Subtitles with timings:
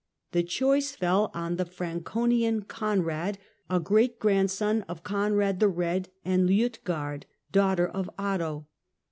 [0.31, 3.37] The choice fell on the Franconian Conrad,
[3.69, 8.71] a great grandson of Conrad the Eed and Liutgarde, daughter of Otto I.